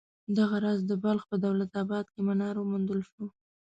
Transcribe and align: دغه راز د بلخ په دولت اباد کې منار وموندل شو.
دغه 0.37 0.57
راز 0.65 0.79
د 0.87 0.91
بلخ 1.03 1.23
په 1.31 1.35
دولت 1.45 1.71
اباد 1.83 2.05
کې 2.13 2.21
منار 2.27 2.55
وموندل 2.57 2.99
شو. 3.09 3.25